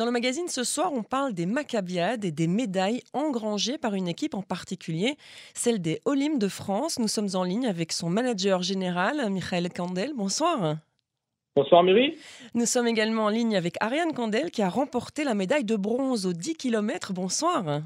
[0.00, 4.08] Dans le magazine ce soir, on parle des Maccabiades et des médailles engrangées par une
[4.08, 5.18] équipe en particulier,
[5.52, 6.98] celle des Olim de France.
[6.98, 10.14] Nous sommes en ligne avec son manager général, Michael Kandel.
[10.16, 10.76] Bonsoir.
[11.54, 12.16] Bonsoir Miri.
[12.54, 16.24] Nous sommes également en ligne avec Ariane Kandel qui a remporté la médaille de bronze
[16.24, 17.12] aux 10 km.
[17.12, 17.82] Bonsoir.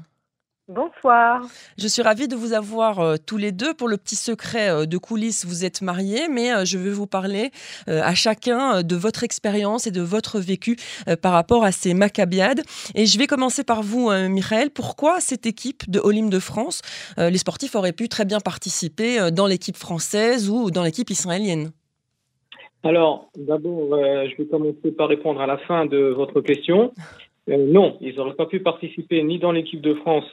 [0.67, 1.43] Bonsoir.
[1.77, 3.75] Je suis ravie de vous avoir euh, tous les deux.
[3.75, 7.05] Pour le petit secret euh, de coulisses, vous êtes mariés, mais euh, je vais vous
[7.05, 7.51] parler
[7.85, 10.75] à chacun de votre expérience et de votre vécu
[11.21, 12.61] par rapport à ces Maccabiades.
[12.95, 14.71] Et je vais commencer par vous, Michael.
[14.71, 16.81] Pourquoi cette équipe de Olim de France
[17.17, 21.71] Les sportifs auraient pu très bien participer dans l'équipe française ou dans l'équipe israélienne?
[22.83, 26.91] Alors, d'abord, je vais commencer par répondre à la fin de votre question.
[27.47, 30.25] non, ils n'auraient pas pu participer ni dans l'équipe de France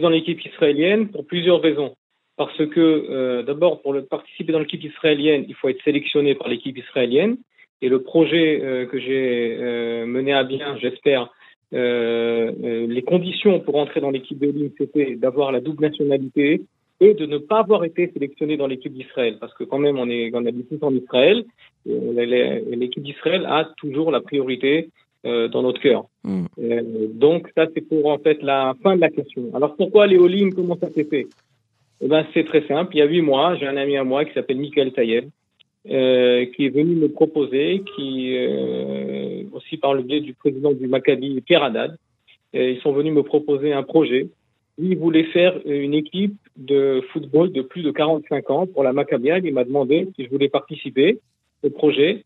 [0.00, 1.94] dans l'équipe israélienne pour plusieurs raisons.
[2.36, 6.48] Parce que euh, d'abord, pour le, participer dans l'équipe israélienne, il faut être sélectionné par
[6.48, 7.36] l'équipe israélienne.
[7.80, 11.30] Et le projet euh, que j'ai euh, mené à bien, j'espère,
[11.72, 16.60] les conditions pour entrer dans l'équipe de Ligne, c'était d'avoir la double nationalité
[17.00, 19.38] et de ne pas avoir été sélectionné dans l'équipe d'Israël.
[19.40, 21.44] Parce que quand même, on est on en Israël.
[21.84, 24.90] L'équipe d'Israël a toujours la priorité
[25.24, 26.04] dans notre cœur.
[26.24, 26.46] Mm.
[26.58, 29.50] Euh, donc ça c'est pour en fait la fin de la question.
[29.54, 31.26] Alors pourquoi les all Comment ça s'est fait?
[32.00, 32.96] Eh ben c'est très simple.
[32.96, 35.28] Il y a huit mois, j'ai un ami à moi qui s'appelle Michael Tayeb,
[35.90, 40.86] euh, qui est venu me proposer, qui euh, aussi par le biais du président du
[40.88, 41.96] Maccabi, Pierre Haddad,
[42.54, 44.28] ils sont venus me proposer un projet.
[44.78, 49.44] Il voulait faire une équipe de football de plus de 45 ans pour la Maccabiade.
[49.44, 51.18] Il m'a demandé si je voulais participer
[51.64, 52.24] au projet.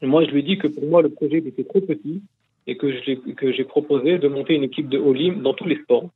[0.00, 2.22] Et moi, je lui ai dit que pour moi, le projet était trop petit
[2.68, 6.10] et que j'ai proposé de monter une équipe de Olim dans tous les sports.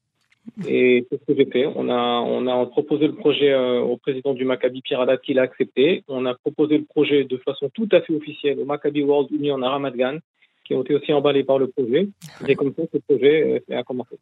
[0.69, 1.67] Et c'est ce que j'ai fait.
[1.67, 5.35] On a, on a proposé le projet euh, au président du Maccabi Pierre Haddad qui
[5.35, 6.05] l'a accepté.
[6.09, 9.63] On a proposé le projet de façon tout à fait officielle au Maccabi World Union
[9.63, 10.19] à Ramat Gan,
[10.65, 12.09] qui ont été aussi emballés par le projet.
[12.47, 14.17] Et comme ça, ce projet euh, a commencé.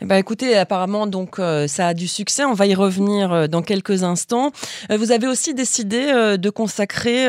[0.00, 2.44] Eh ben, écoutez, apparemment, donc, euh, ça a du succès.
[2.44, 4.50] On va y revenir euh, dans quelques instants.
[4.90, 5.94] Euh, vous avez aussi décidé
[6.38, 7.26] de consacrer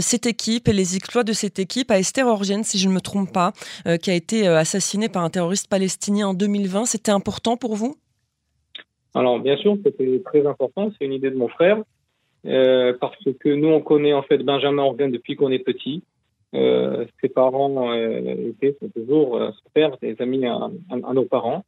[0.00, 3.00] cette équipe et les exploits de cette équipe à Esther Orgen, si je ne me
[3.00, 3.52] trompe pas,
[4.02, 6.86] qui a été assassinée par un terroriste palestinien en 2020.
[6.86, 7.96] C'était important pour vous?
[9.14, 10.90] Alors, bien sûr, c'était très important.
[10.98, 11.78] C'est une idée de mon frère.
[12.44, 16.02] parce que nous, on connaît en fait Benjamin Orgen depuis qu'on est petit.
[17.20, 21.64] Ses parents étaient toujours son père, des amis à nos parents.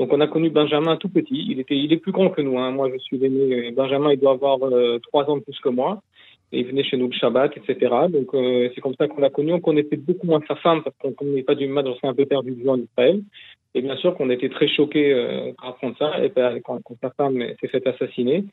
[0.00, 1.44] Donc on a connu Benjamin tout petit.
[1.50, 2.58] Il était, il est plus grand que nous.
[2.58, 2.70] Hein.
[2.70, 3.70] Moi, je suis né.
[3.72, 6.00] Benjamin, il doit avoir euh, trois ans de plus que moi.
[6.52, 7.94] Il venait chez nous le Shabbat, etc.
[8.08, 9.52] Donc euh, c'est comme ça qu'on l'a connu.
[9.52, 11.86] On connaissait beaucoup moins sa femme parce qu'on n'est pas du mal.
[11.86, 13.20] On s'est un peu perdu de vue en Israël.
[13.74, 16.24] Et bien sûr qu'on était très choqués euh, par apprendre ça.
[16.24, 16.32] Et
[16.64, 18.44] quand, quand sa femme s'est faite assassiner.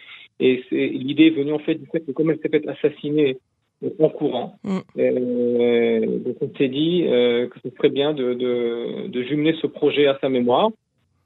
[0.42, 3.38] Et l'idée est venue en fait du fait que comme elle s'est faite assassiner
[4.00, 4.58] en courant.
[4.64, 4.78] Mm.
[4.98, 9.68] Euh, donc on s'est dit euh, que ce serait bien de, de, de jumeler ce
[9.68, 10.70] projet à sa mémoire.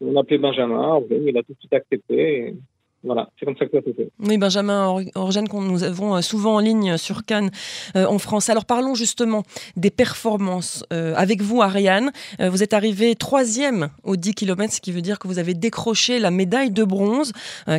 [0.02, 2.56] On a appelé Benjamin, il a tout de suite accepté.
[3.04, 4.12] Voilà, c'est comme ça que ça s'est fait.
[4.20, 7.50] Oui, Benjamin Orgène, qu'on nous avons euh, souvent en ligne sur Cannes
[7.96, 8.50] euh, en France.
[8.50, 9.44] Alors parlons justement
[9.76, 10.86] des performances.
[10.94, 15.20] Euh, avec vous, Ariane, vous êtes arrivé troisième aux 10 km, ce qui veut dire
[15.20, 17.34] que vous avez décroché la médaille de bronze.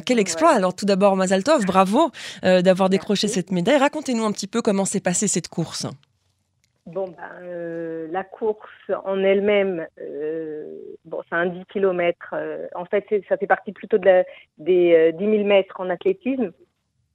[0.05, 2.10] quel exploit Alors tout d'abord, Mazaltov, bravo
[2.43, 3.78] d'avoir décroché cette médaille.
[3.78, 5.87] Racontez-nous un petit peu comment s'est passée cette course.
[6.92, 10.64] Bon, ben, euh, la course en elle-même, euh,
[11.06, 12.34] bon, c'est un 10 km.
[12.34, 14.25] Euh, en fait, ça fait partie plutôt de la,
[14.58, 16.53] des 10 000 mètres en athlétisme.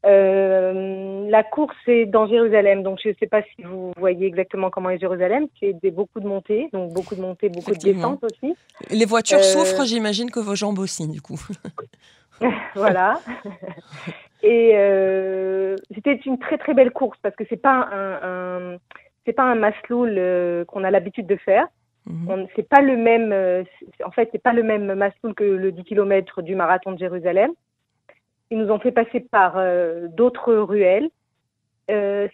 [0.04, 4.90] la course est dans Jérusalem, donc je ne sais pas si vous voyez exactement comment
[4.90, 5.46] est Jérusalem.
[5.60, 8.56] C'est des, beaucoup de montées, donc beaucoup de montées, beaucoup de descentes aussi.
[8.90, 11.40] Les voitures souffrent, j'imagine que vos jambes aussi, du coup.
[12.76, 13.20] voilà.
[14.42, 14.72] Et
[15.94, 18.78] c'était une très très belle course parce que c'est pas un, un
[19.28, 21.68] c'est pas un masloul euh, qu'on a l'habitude de faire.
[22.06, 22.48] Mhm.
[22.56, 23.64] C'est pas le même, euh,
[24.06, 27.52] en fait, c'est pas le même masloul que le 10 km du marathon de Jérusalem.
[28.50, 31.10] Ils nous ont fait passer par euh, d'autres ruelles.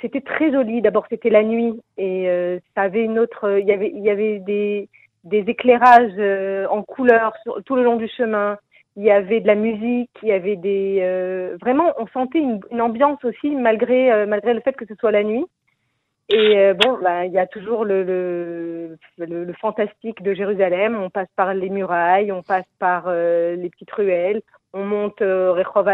[0.01, 0.83] c'était très joli.
[0.83, 2.27] D'abord, c'était la nuit et
[2.75, 3.59] ça avait une autre.
[3.59, 4.89] Il y avait, il y avait des,
[5.23, 6.19] des éclairages
[6.69, 7.33] en couleur
[7.65, 8.57] tout le long du chemin.
[8.95, 10.11] Il y avait de la musique.
[10.21, 10.91] Il y avait des.
[11.61, 15.23] vraiment, on sentait une, une ambiance aussi malgré malgré le fait que ce soit la
[15.23, 15.45] nuit.
[16.29, 20.95] Et euh, bon, bah, il y a toujours le, le, le, fantastique de Jérusalem.
[20.95, 24.41] On passe par les murailles, on passe par euh, les petites ruelles,
[24.73, 25.89] on monte euh, Rehov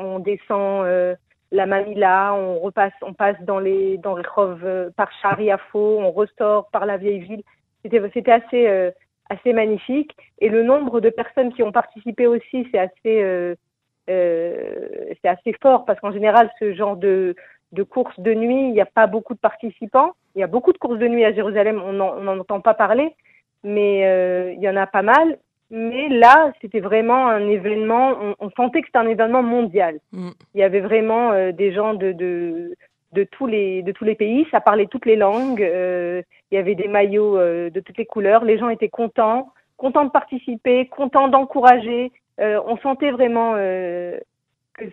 [0.00, 1.14] on descend euh,
[1.52, 6.84] la Mamila, on repasse, on passe dans les dans Rehov par Chariafo, on ressort par
[6.84, 7.42] la vieille ville.
[7.82, 8.92] C'était c'était assez
[9.30, 10.16] assez magnifique.
[10.40, 13.56] Et le nombre de personnes qui ont participé aussi, c'est assez
[14.06, 17.34] c'est assez fort parce qu'en général, ce genre de
[17.72, 20.12] de courses de nuit, il n'y a pas beaucoup de participants.
[20.34, 23.14] Il y a beaucoup de courses de nuit à Jérusalem, on n'en entend pas parler.
[23.62, 25.38] mais il y en a pas mal.
[25.72, 30.00] Mais là, c'était vraiment un événement, on, sentait que c'était un événement mondial.
[30.10, 30.30] Mm.
[30.54, 32.74] Il y avait vraiment des gens de, de,
[33.12, 36.74] de, tous les, de tous les pays, ça parlait toutes les langues, il y avait
[36.74, 42.10] des maillots de toutes les couleurs, les gens étaient contents, contents de participer, contents d'encourager.
[42.38, 43.54] on sentait vraiment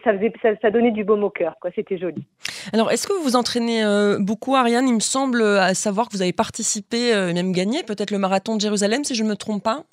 [0.03, 1.71] ça, faisait, ça, donnait du baume au cœur, quoi.
[1.75, 2.25] C'était joli.
[2.73, 4.87] Alors, est-ce que vous vous entraînez euh, beaucoup, Ariane?
[4.87, 8.17] Il me semble euh, à savoir que vous avez participé, euh, même gagné, peut-être le
[8.17, 9.83] marathon de Jérusalem, si je ne me trompe pas.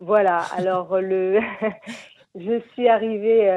[0.00, 0.42] Voilà.
[0.56, 1.40] Alors, le,
[2.34, 3.50] je suis arrivée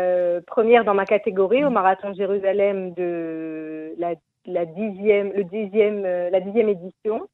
[0.47, 4.13] première dans ma catégorie au marathon de Jérusalem de la,
[4.45, 7.27] la dixième, le dixième, la dixième édition.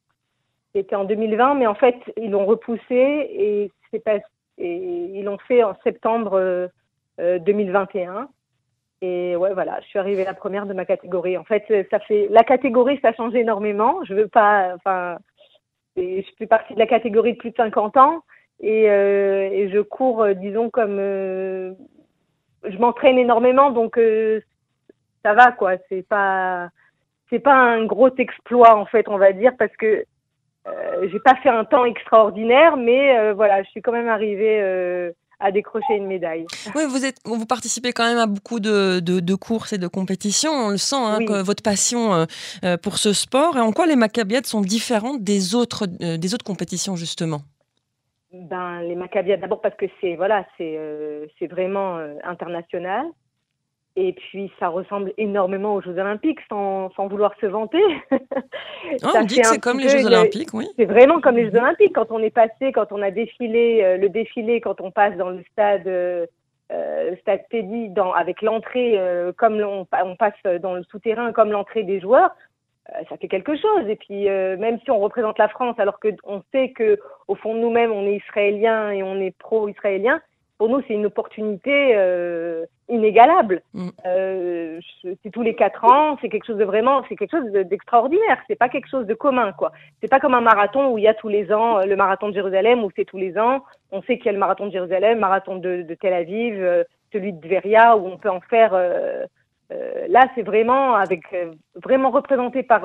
[0.74, 4.18] C'était en 2020, mais en fait, ils l'ont repoussé et c'est pas,
[4.57, 6.69] et ils l'ont fait en septembre
[7.19, 8.28] 2021.
[9.06, 11.38] Et ouais, voilà, je suis arrivée la première de ma catégorie.
[11.38, 14.04] En fait, ça fait la catégorie, ça a changé énormément.
[14.06, 15.18] Je veux pas, enfin,
[15.96, 18.24] je fais partie de la catégorie de plus de 50 ans
[18.60, 21.74] et, euh, et je cours, euh, disons comme, euh,
[22.68, 24.00] je m'entraîne énormément, donc
[25.24, 25.74] ça va quoi.
[25.90, 26.69] C'est pas,
[27.30, 30.04] c'est pas un gros exploit en fait, on va dire, parce que
[31.12, 35.95] j'ai pas fait un temps extraordinaire, mais voilà, je suis quand même arrivée à décrocher
[35.95, 36.45] une médaille.
[36.75, 40.51] Oui, vous, êtes, vous participez quand même à beaucoup de, de, courses et de compétitions.
[40.51, 42.25] On le sent, hein, que votre passion euh,
[42.63, 43.57] euh, pour ce sport.
[43.57, 47.41] Et en quoi les Maccabiades sont différentes des autres, euh, des autres compétitions, justement?
[48.31, 50.77] Ben, Les Maccabiades, d'abord parce que c'est voilà, c'est
[51.39, 53.05] c'est vraiment international.
[53.97, 57.83] Et puis, ça ressemble énormément aux Jeux Olympiques, sans, sans vouloir se vanter.
[59.01, 60.68] Ah, on dit que c'est comme les Jeux Olympiques, oui.
[60.77, 61.95] C'est vraiment comme les Jeux Olympiques.
[61.95, 65.31] Quand on est passé, quand on a défilé, euh, le défilé, quand on passe dans
[65.31, 66.27] le stade, euh,
[66.71, 71.31] euh le stade Teddy, dans, avec l'entrée, euh, comme on, on, passe dans le souterrain,
[71.31, 72.30] comme l'entrée des joueurs,
[73.09, 73.89] ça fait quelque chose.
[73.89, 77.59] Et puis, même si on représente la France, alors qu'on sait que au fond de
[77.59, 80.21] nous-mêmes, on est israélien et on est pro-israélien,
[80.57, 83.61] pour nous, c'est une opportunité euh, inégalable.
[83.73, 83.89] Mm.
[84.05, 84.79] Euh,
[85.23, 88.37] c'est tous les quatre ans, c'est quelque chose de vraiment, c'est quelque chose d'extraordinaire.
[88.47, 89.71] C'est pas quelque chose de commun, quoi.
[90.01, 92.29] C'est pas comme un marathon où il y a tous les ans euh, le marathon
[92.29, 93.63] de Jérusalem où c'est tous les ans.
[93.91, 96.61] On sait qu'il y a le marathon de Jérusalem, le marathon de, de Tel Aviv,
[96.61, 98.71] euh, celui de Veria où on peut en faire.
[98.73, 99.25] Euh,
[100.07, 101.23] là, c'est vraiment avec
[101.73, 102.83] vraiment représenté par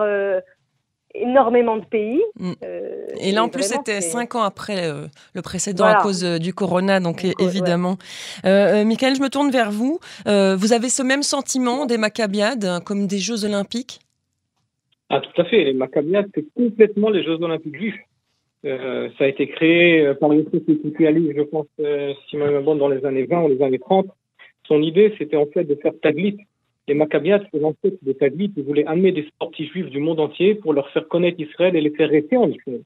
[1.14, 2.22] énormément de pays.
[2.38, 2.52] Mm.
[2.62, 6.38] Euh, et là, en plus, c'était cinq ans après euh, le précédent à cause euh,
[6.38, 7.96] du corona, donc évidemment.
[8.44, 9.98] Michael, je me tourne vers vous.
[10.26, 14.00] vous avez ce même sentiment des Maccabiades hein, comme des Jeux Olympiques?
[15.08, 15.64] Ah, tout à fait.
[15.64, 18.00] Les Maccabiades, c'est complètement les Jeux Olympiques juifs.
[18.62, 21.66] ça a été créé par une société je pense,
[22.28, 24.06] si ma bonne, dans les années 20 ou les années 30.
[24.66, 26.38] Son idée, c'était en fait de faire Taglit,
[26.90, 30.56] les Maccabiades en fait des Taglit, ils voulaient amener des sportifs juifs du monde entier
[30.56, 32.82] pour leur faire connaître Israël et les faire rester en Israël.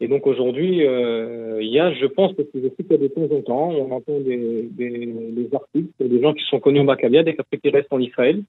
[0.00, 2.94] Et donc aujourd'hui, euh, il y a, je pense, parce que je sais qu'il y
[2.94, 5.06] a de temps en temps, on entend des, des,
[5.38, 8.42] des articles, des gens qui sont connus au Maccabiades et qui restent en Israël,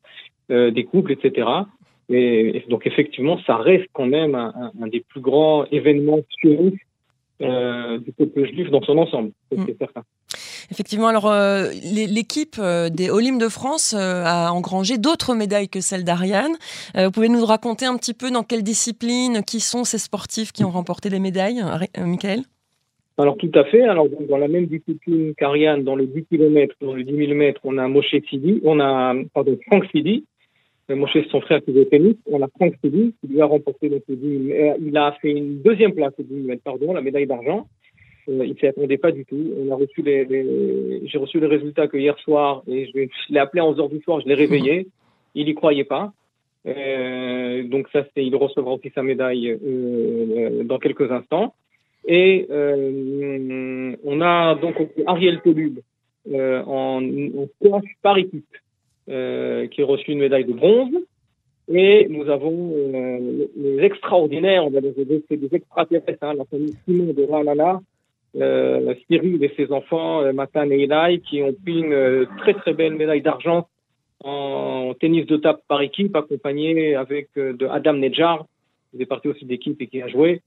[0.49, 1.47] euh, des couples, etc.
[2.09, 6.77] Et, donc effectivement, ça reste quand même un, un, des plus grands événements sionistes
[7.41, 9.77] euh, du peuple juif dans son ensemble, c'est mm.
[9.77, 10.03] certain.
[10.71, 15.81] Effectivement, alors euh, l'équipe euh, des Olympiques de France euh, a engrangé d'autres médailles que
[15.81, 16.53] celle d'Ariane.
[16.95, 20.63] vous pouvez nous raconter un petit peu dans quelle discipline, qui sont ces sportifs qui
[20.63, 21.63] ont remporté les médailles,
[21.97, 22.41] Michael?
[23.17, 23.81] Alors tout à fait.
[23.81, 27.61] Alors dans la même discipline qu'Ariane, dans le 10 km, dans le 10 000 mètres,
[27.63, 30.25] on a Moshe Sidi, on a pardon Franck Sidi.
[30.89, 32.15] Moshe c'est son frère qui joue au tennis.
[32.29, 35.61] On a Franck Sidi qui lui a remporté le 10 000, Il a fait une
[35.61, 37.67] deuxième place au 10 000 mètres, pardon, la médaille d'argent.
[38.29, 39.53] Euh, il s'y attendait pas du tout.
[39.57, 40.27] On a reçu les,
[41.05, 44.01] j'ai reçu les résultats que hier soir et je, l'ai appelé à 11 heures du
[44.01, 44.87] soir, je l'ai réveillé.
[45.35, 46.13] Il y croyait pas.
[46.65, 51.53] Euh, donc ça, c'est, il recevra aussi sa médaille euh, dans quelques instants.
[52.07, 54.75] Et euh, on a donc
[55.07, 55.79] Ariel Tolub
[56.31, 58.45] euh, en, en par équipe
[59.09, 60.93] euh, qui a reçu une médaille de bronze.
[61.67, 62.75] Et nous avons
[63.57, 64.91] les extraordinaires, on va dire,
[65.27, 67.81] c'est des extraterrestres, hein, la famille Simon de Ranana,
[68.39, 72.53] euh, Cyril et ses enfants, euh, Matan et Eli, qui ont pris une euh, très
[72.53, 73.67] très belle médaille d'argent
[74.23, 78.45] en tennis de table par équipe, accompagné avec euh, de Adam Nedjar,
[78.91, 80.41] qui est parti aussi d'équipe et qui a joué.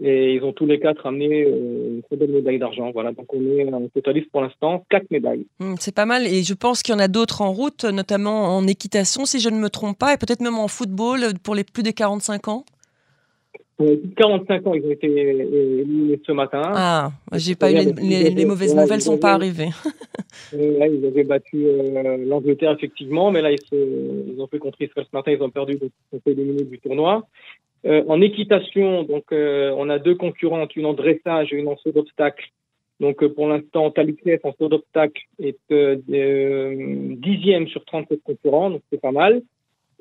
[0.00, 2.90] Et ils ont tous les quatre amené une très belle médaille d'argent.
[2.92, 5.46] Voilà, donc on est en totaliste pour l'instant quatre médailles.
[5.58, 8.56] Hmm, c'est pas mal et je pense qu'il y en a d'autres en route, notamment
[8.56, 11.64] en équitation, si je ne me trompe pas, et peut-être même en football pour les
[11.64, 12.64] plus de 45 ans.
[14.16, 16.62] 45 ans, ils ont été éliminés ce matin.
[16.74, 19.68] Ah, j'ai pas eu les, les, mauvaises nouvelles sont pas arrivées.
[20.52, 25.06] ils avaient battu euh, l'Angleterre effectivement, mais là ils, se, ils, ont fait contre Israël
[25.08, 27.26] ce matin, ils ont perdu, donc ils sont éliminés du tournoi.
[27.84, 32.50] en équitation, donc on a deux concurrentes, une en dressage et une en saut d'obstacle.
[33.00, 35.56] Donc pour l'instant, Talikef en saut d'obstacle est
[37.16, 39.42] dixième sur 37 concurrents, donc c'est pas mal.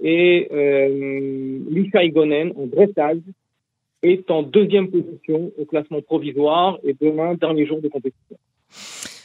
[0.02, 3.22] Et euh, Lisa Igonen en dressage
[4.04, 8.38] est en deuxième position au classement provisoire et demain, dernier jour de compétition.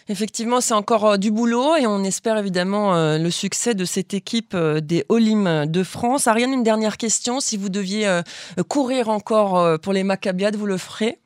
[0.09, 4.15] Effectivement, c'est encore euh, du boulot et on espère évidemment euh, le succès de cette
[4.15, 6.27] équipe euh, des Olim de France.
[6.27, 7.41] Ariane, une dernière question.
[7.41, 8.21] Si vous deviez
[8.69, 11.19] courir encore pour les Maccabiades, vous le ferez?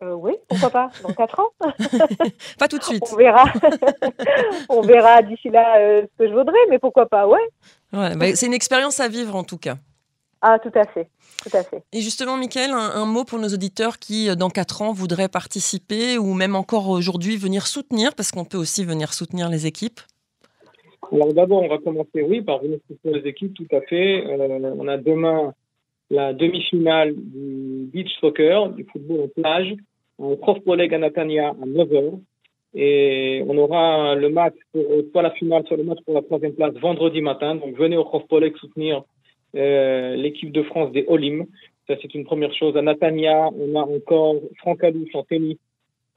[0.00, 0.90] Oui, pourquoi pas?
[1.02, 1.50] Dans 4 ans?
[2.58, 3.04] Pas tout de suite.
[3.12, 3.44] On verra.
[4.68, 7.38] On verra d'ici là ce que je voudrais, mais pourquoi pas, ouais.
[7.92, 9.76] ouais bah, c'est une expérience à vivre en tout cas.
[10.44, 11.08] Ah, tout à fait.
[11.44, 11.84] Tout à fait.
[11.92, 16.18] Et justement, Mickaël, un, mot pour nos auditeurs qui, euh, dans 4 ans, voudraient participer
[16.18, 20.00] ou même encore aujourd'hui venir soutenir, parce qu'on peut aussi venir soutenir les équipes
[21.12, 24.26] Alors d'abord, on va commencer, oui, par venir soutenir les équipes, tout à fait.
[24.26, 25.54] Euh, on a demain
[26.10, 29.74] la demi-finale du beach soccer, du football en plage,
[30.20, 32.18] un prof collègue à Natania à 9h.
[32.74, 34.82] Et on aura le match, pour,
[35.12, 37.54] soit la finale, soit le match pour la troisième place vendredi matin.
[37.54, 39.00] Donc venez au prof collègue soutenir euh,
[39.54, 41.46] l'équipe de France des Olim.
[41.86, 42.76] Ça, c'est une première chose.
[42.76, 45.58] À Natania, on a encore Franck Alouche en tennis,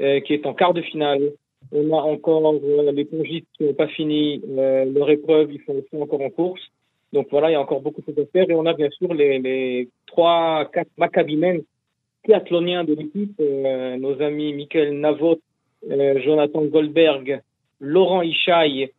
[0.01, 1.31] euh, qui est en quart de finale.
[1.71, 6.21] On a encore euh, les pongistes qui n'ont pas fini leur épreuve, ils sont encore
[6.21, 6.61] en course.
[7.13, 8.49] Donc voilà, il y a encore beaucoup de choses à faire.
[8.49, 11.61] Et on a bien sûr les, les 3, 4 macabimens
[12.23, 15.39] triathloniens de l'équipe, nos amis Michael Navot,
[15.87, 17.41] Jonathan Goldberg,
[17.79, 18.89] Laurent Ishaï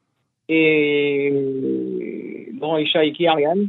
[0.49, 1.33] et
[2.61, 3.69] Laurent Ishaï qui Ariane.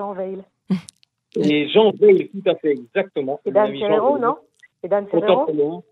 [0.00, 0.42] Jean Veil.
[1.36, 3.38] Et Jean Veil, tout à fait, exactement.
[3.44, 4.36] Et Dan Serrero, non?
[4.82, 5.84] Et Dan Serrero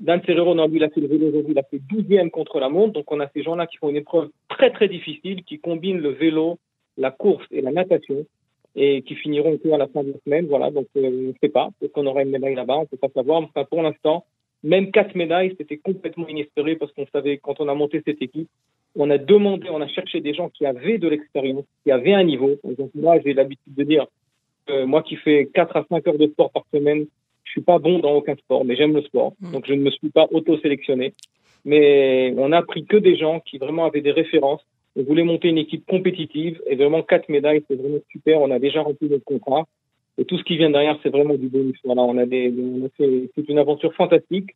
[0.00, 2.58] Dan Serrero, non, lui, il a fait le vélo aujourd'hui, il a fait 12e contre
[2.58, 2.94] la montre.
[2.94, 6.10] Donc, on a ces gens-là qui font une épreuve très, très difficile, qui combinent le
[6.10, 6.58] vélo,
[6.98, 8.26] la course et la natation,
[8.74, 10.46] et qui finiront à la fin de la semaine.
[10.46, 11.68] Voilà, donc, euh, on ne sait pas.
[11.78, 13.40] Peut-être qu'on aura une médaille là-bas, on ne peut pas savoir.
[13.40, 14.24] Enfin, pour l'instant,
[14.64, 18.48] même quatre médailles, c'était complètement inespéré parce qu'on savait, quand on a monté cette équipe,
[18.96, 22.24] on a demandé, on a cherché des gens qui avaient de l'expérience, qui avaient un
[22.24, 22.52] niveau.
[22.64, 24.06] Donc moi, j'ai l'habitude de dire,
[24.70, 27.06] euh, moi qui fais 4 à 5 heures de sport par semaine,
[27.44, 29.32] je suis pas bon dans aucun sport, mais j'aime le sport.
[29.40, 29.52] Mm.
[29.52, 31.12] Donc je ne me suis pas auto-sélectionné.
[31.64, 34.64] Mais on a pris que des gens qui vraiment avaient des références.
[34.96, 38.40] On voulait monter une équipe compétitive et vraiment quatre médailles, c'est vraiment super.
[38.40, 39.66] On a déjà rempli notre contrat.
[40.18, 41.78] Et tout ce qui vient derrière, c'est vraiment du bonus.
[41.84, 44.54] Voilà, on a des, on a fait, c'est une aventure fantastique.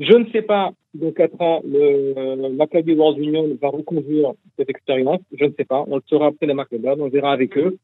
[0.00, 5.20] Je ne sais pas dans quatre ans, le Maccabi World Union va reconduire cette expérience.
[5.38, 5.84] Je ne sais pas.
[5.86, 6.88] On le saura après les Maccabi.
[6.88, 7.76] On verra avec eux.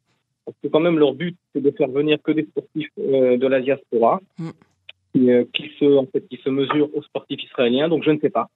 [0.46, 3.46] Parce que quand même, leur but, c'est de faire venir que des sportifs euh, de
[3.46, 4.50] la diaspora mm.
[5.12, 7.88] qui, euh, qui, se, en fait, qui se mesurent aux sportifs israéliens.
[7.88, 8.48] Donc, je ne sais pas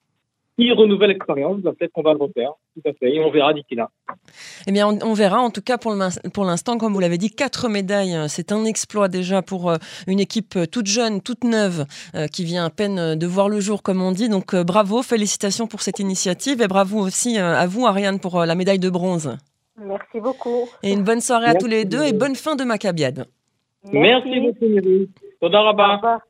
[0.61, 2.52] s'il renouvelle l'expérience, bah, peut-être qu'on va le refaire.
[2.75, 3.14] Tout à fait.
[3.14, 3.90] Et on verra d'ici là.
[4.67, 5.40] Eh bien, on, verra.
[5.40, 8.14] En tout cas, pour l'instant, comme vous l'avez dit, quatre médailles.
[8.14, 9.76] Euh, c'est un exploit déjà pour euh,
[10.07, 11.87] une équipe euh, toute jeune, toute neuve,
[12.33, 14.29] qui vient à peine de voir le jour, comme on dit.
[14.29, 18.79] Donc, bravo, félicitations pour cette initiative et bravo aussi à vous, Ariane, pour la médaille
[18.79, 19.37] de bronze.
[19.79, 20.69] Merci beaucoup.
[20.83, 23.26] Et une bonne soirée à tous les deux et bonne fin de Maccabiade.
[23.93, 24.67] Merci, Merci beaucoup,
[25.40, 26.21] Au revoir.